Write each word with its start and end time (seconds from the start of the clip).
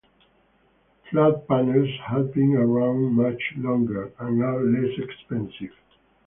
Flat 1.11 1.47
panels 1.47 1.87
have 2.07 2.33
been 2.33 2.55
around 2.55 3.13
much 3.13 3.39
longer 3.57 4.11
and 4.17 4.41
are 4.41 4.63
less 4.63 4.97
expensive. 4.97 5.75